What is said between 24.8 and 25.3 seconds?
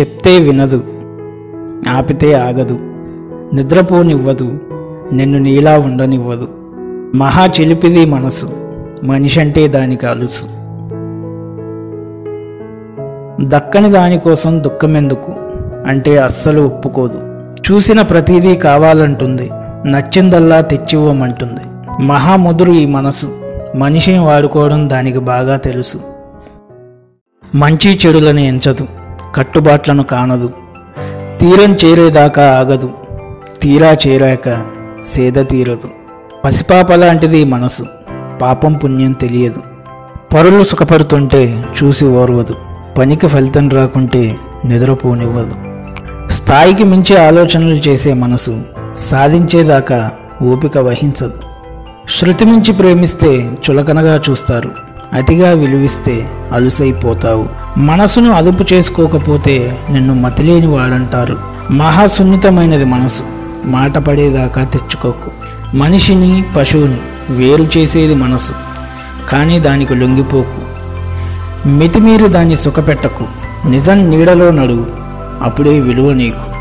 దానికి